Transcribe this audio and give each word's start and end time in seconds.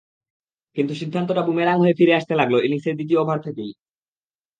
কিন্তু 0.77 0.93
সিদ্ধান্তটা 0.95 1.41
বুমেরাং 1.47 1.75
হয়ে 1.79 1.97
ফিরে 1.99 2.13
আসতে 2.15 2.33
লাগল 2.35 2.55
ইনিংসের 2.59 2.97
দ্বিতীয় 2.97 3.19
ওভার 3.21 3.39
থেকেই। 3.39 3.71